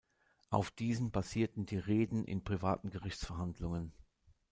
Auf 0.49 0.71
diesen 0.71 1.11
basierten 1.11 1.67
die 1.67 1.77
Reden 1.77 2.25
in 2.25 2.43
privaten 2.43 2.89
Gerichtsverhandlungen. 2.89 3.93